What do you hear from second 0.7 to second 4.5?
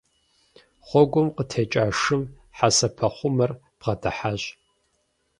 Гъуэгум къытекӀа шым хьэсэпэхъумэр бгъэдыхьащ.